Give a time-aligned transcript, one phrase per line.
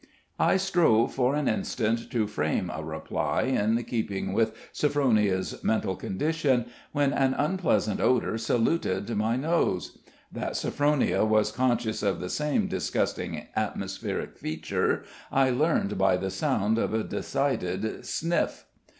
[0.39, 6.65] "I strove for an instant to frame a reply in keeping with Sophronia's mental condition,
[6.91, 9.99] when an unpleasant odor saluted my nose.
[10.31, 16.79] That Sophronia was conscious of the same disgusting atmospheric feature, I learned by the sound
[16.79, 18.65] of a decided sniff.